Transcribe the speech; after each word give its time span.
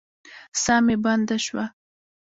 ساه 0.63 0.79
مې 0.85 0.95
بنده 1.03 1.37
شوه. 1.45 1.65